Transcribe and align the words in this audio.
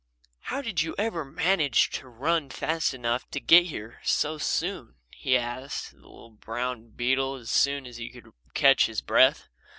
"How 0.39 0.63
did 0.63 0.81
you 0.81 0.95
ever 0.97 1.23
manage 1.23 1.91
to 1.91 2.07
run 2.09 2.49
fast 2.49 2.91
enough 2.91 3.29
to 3.29 3.39
get 3.39 3.65
here 3.67 3.99
so 4.03 4.39
soon?" 4.39 4.95
he 5.11 5.37
asked 5.37 5.91
the 5.91 5.97
little 5.97 6.31
brown 6.31 6.89
beetle 6.89 7.35
as 7.35 7.51
soon 7.51 7.85
as 7.85 7.97
he 7.97 8.09
could 8.09 8.31
catch 8.55 8.87
his 8.87 9.03
breath. 9.03 9.47